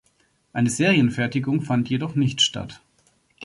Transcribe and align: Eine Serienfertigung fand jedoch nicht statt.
Eine 0.51 0.71
Serienfertigung 0.71 1.61
fand 1.61 1.87
jedoch 1.91 2.15
nicht 2.15 2.41
statt. 2.41 2.81